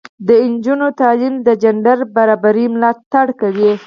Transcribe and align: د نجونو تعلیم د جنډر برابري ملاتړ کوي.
د 0.27 0.29
نجونو 0.51 0.87
تعلیم 1.01 1.33
د 1.47 1.49
جنډر 1.63 1.99
برابري 2.15 2.65
ملاتړ 2.75 3.27
کوي. 3.41 3.71